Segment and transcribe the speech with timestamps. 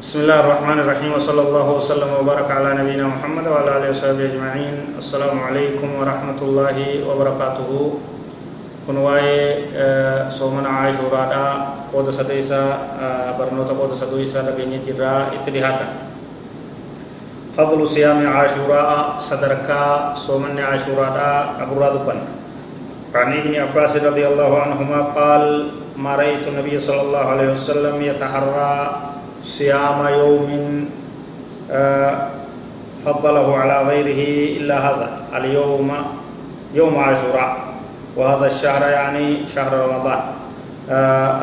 [0.00, 4.74] بسم الله الرحمن الرحيم وصلى الله وسلم وبارك على نبينا محمد وعلى اله وصحبه اجمعين
[4.98, 6.76] السلام عليكم ورحمه الله
[7.08, 7.70] وبركاته
[8.88, 11.44] kun waa'ee soomana caashuuraadha
[11.92, 15.86] qooda sadeeysaa barnoota qooda sadeeysaa dhageenya jirraa itti dhihaadha
[17.54, 22.26] fadlu siyaami caashuuraa sadarkaa soomanni caashuuraadha qaburraa dubbanna
[23.10, 25.44] عن ابن عباس رضي الله عنهما قال
[25.98, 28.74] ما رأيت النبي صلى الله عليه وسلم يتحرى
[29.42, 30.48] صيام يوم
[33.04, 34.22] فضله على غيره
[34.60, 35.90] إلا هذا اليوم
[36.74, 37.56] يوم عاشوراء
[38.16, 40.20] وهذا الشهر يعني شهر رمضان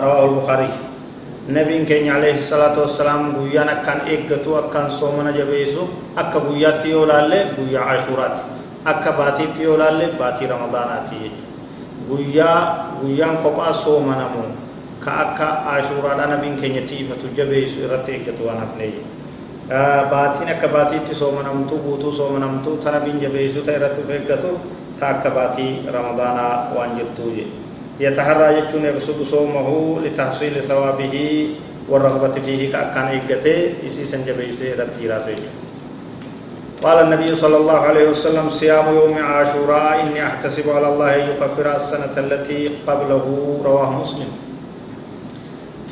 [0.04, 0.70] رواه البخاري.
[1.50, 7.80] نبي كين عليه الصلاة والسلام بويانا كان إيقتو أكان صومنا جبيسو أكا بوياتي يولالي بويا
[7.80, 8.38] عاشورات
[8.88, 11.32] أكا باتي تيولالي باتي رمضاناتي.
[12.08, 14.44] guyyaa guyyaan kophaa soomanamu
[15.06, 18.16] كأكا اشورا لنا من كنية فتو جبه سيرتي
[18.54, 18.92] أنا فني
[20.12, 24.54] باتينا كباتي تسوما نمتو بوتو سوما نمتو ثنا بين جبه سيرتي رتو في كتو
[25.00, 25.22] تا
[25.96, 27.46] رمضانا وانجرتو جي
[28.00, 29.68] يتحرى يجون يرسل سومه
[30.04, 31.16] لتحصيل ثوابه
[31.90, 35.50] والرغبة فيه كأكان إيقته إسي سنجبه سيرتي راتو جي
[36.84, 42.14] قال النبي صلى الله عليه وسلم صيام يوم عاشوراء إني أحتسب على الله يكفر السنة
[42.18, 43.26] التي قبله
[43.66, 44.30] رواه مسلم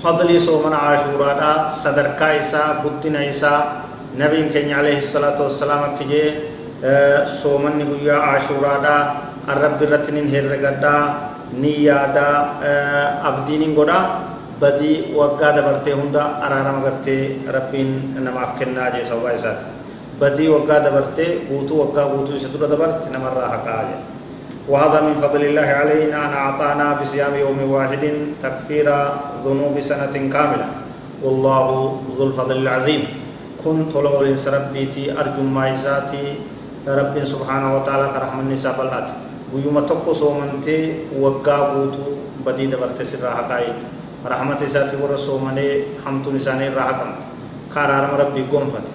[0.06, 1.42] فضل صوم عاشوراء
[1.82, 3.54] صدر كايسا بدنا إيسا
[4.22, 6.24] نبي كان عليه الصلاة والسلام كجي
[7.42, 8.86] صومن نبيا عاشوراء
[9.50, 10.96] الرب رتنين هرقدا
[11.58, 12.30] نيادا
[13.30, 14.00] أبدين قدا
[14.62, 17.18] بدي وقا دبرتي هندا أرارم قرتي
[17.56, 17.90] ربين
[18.26, 19.68] نماف كنا جي سوا إساتي
[20.22, 24.15] بدي وقا دبرتي بوتو وقا بوتو ستر دبرت نمر حقا
[24.66, 28.04] وهذا من فضل الله علينا أن أعطانا بصيام يوم واحد
[28.44, 28.88] تكفير
[29.46, 30.68] ذنوب سنة كاملة.
[31.24, 31.68] والله
[32.18, 33.04] ذو الفضل العظيم.
[33.66, 36.26] كنت لو الإنس ربيتي أرجو ما إساتي
[36.86, 39.08] رب سبحانه وتعالى كرحم النساء بالآت
[39.54, 42.06] ويوم تقو صومنتي وقا بوتو
[42.46, 43.60] بدي دبرت سر حقا
[44.22, 45.68] رحمة إساتي ورسومني
[46.06, 47.20] حمد نساني راحكمت
[47.74, 48.86] كارارم ربي قنفت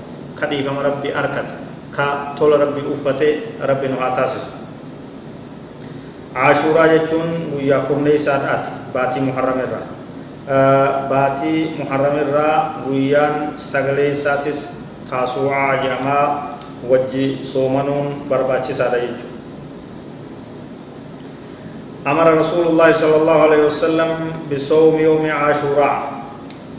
[0.40, 1.52] rabbi arkate
[1.92, 4.00] ka tola rabbi uffate rabbi nu
[6.34, 9.86] caashuuraa jechuun guyyaa kurneeysaadhaati baatii muharramirraa
[11.10, 13.34] baatii muharramirraa guyyaan
[13.70, 14.60] sagaleeysaatis
[15.10, 16.24] taasuucaa jedhamaa
[16.90, 19.28] wajji soomanuun barbaachisaadha jechuudha
[22.06, 24.10] أمر رسول الله صلى الله عليه وسلم
[24.52, 25.96] بصوم يوم عاشوراء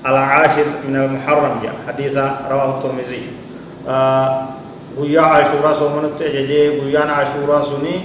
[0.05, 1.53] العاشر من المحرم
[1.87, 2.15] حديث
[2.51, 3.23] رواه الترمذي
[4.97, 7.95] guyyaa ashuuraa soomanutti ajajee guyyaan ashuuraa suni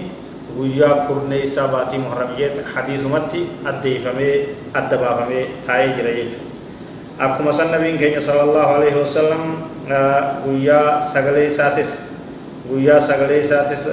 [0.56, 4.34] guyyaa kurneeysaa baatii muharramiyyeet hadiisumatti addeeyfamee
[4.74, 6.46] adda baafamee taa'ee jira jechuudha
[7.28, 9.42] akkuma san nabiin keenya sallallahu alaihi wasallam
[10.44, 11.90] guyyaa sagalee isaatis
[12.70, 13.88] guyyaa sagalee isaatis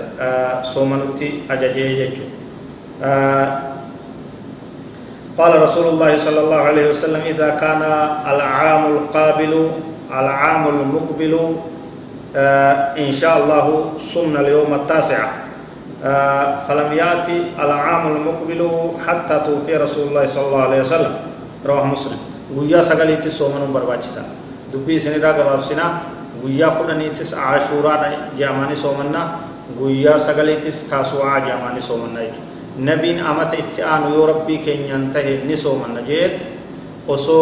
[0.73, 2.31] soomanutti ajajee jechuudha
[5.37, 7.81] قال رسول الله صلى الله عليه وسلم إذا كان
[8.33, 9.53] العام القابل
[10.19, 11.55] العام المقبل
[12.35, 13.65] آه إن شاء الله
[14.13, 15.52] صمنا اليوم التاسع آه
[16.67, 18.61] فلم يأتي العام المقبل
[19.07, 21.13] حتى توفي رسول الله صلى الله عليه وسلم.
[21.63, 22.19] رواه مسلم.
[22.55, 24.23] ويا سقليتي صومن برباچسا
[24.75, 25.85] دبي سنرا غبابسنا
[26.43, 29.21] ويا كدنيتس عاشورا جاماني صومنا
[29.79, 32.19] ويا سقليتس تاسوعا جاماني صومنا
[32.79, 36.37] نبين أمت اتعان يو ربي كن ينتهي نصومنا جيت.
[37.07, 37.39] وصو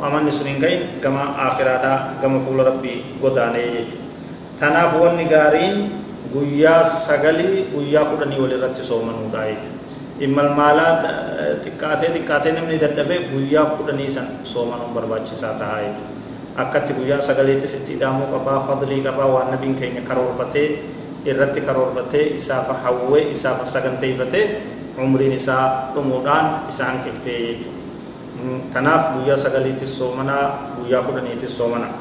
[0.00, 4.08] amanni sun hin gahin gama akhiraadhaa gama fuula rabbii godaanee jechuudha
[4.56, 5.92] tanaaf wanni gaariin
[6.34, 10.92] guyyaa sagalii guyyaa kudhanii walirratti soomanuudha jechuudha immalmaalaa
[11.64, 17.92] xiqqaatee xiqqaatee namni dadhabee guyyaa kudhanii san soomanuun barbaachisaa tahaa jechuudha akkatti guyyaa sagaleetis itti
[17.96, 20.68] hidhaamuu qabaa fadlii qabaa waan nabiin keenya karoorfatee
[21.32, 24.44] irratti karoorfatee isaafa hawwee isaafa saganteeyfatee
[25.04, 25.64] umriin isaa
[25.94, 27.78] dhumuudhaan isa hanqiftee jechuudha
[28.74, 30.44] tanaaf guyyaa sagaliitis soomanaa
[30.76, 31.92] guyyaa kudhaniitis soomanaa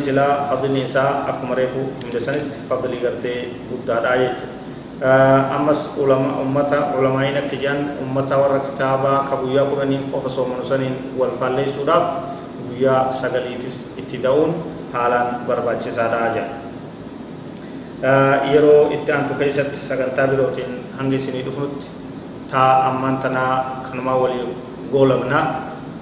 [0.00, 7.56] silaa fadlii isaa akkuma reefu himde sanitti fadlii gartee guddaadhaa jechuudha ammas ummata ulamaa'iin akka
[7.56, 12.04] jedhan ummata warra kitaabaa ka guyyaa kudhanii qofa soomanu saniin wal faalleessuudhaaf
[12.68, 14.54] guyyaa sagaliitis itti da'uun
[14.92, 16.52] haalaan barbaachisaadhaa jedha
[18.54, 21.86] yeroo itti aantu keessatti sagantaa birootiin hanga isinii dhufnutti
[22.50, 23.54] taa ammaan tanaa
[23.90, 24.46] kanumaa walii
[24.92, 25.40] قولنا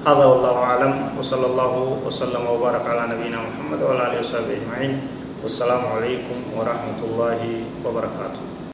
[0.00, 1.73] هذا والله أعلم وصلى الله
[2.06, 4.93] وسلم وبارك على نبينا محمد وعلى آله وصحبه أجمعين.
[5.44, 7.41] والسلام عليكم ورحمة الله
[7.85, 8.59] وبركاته.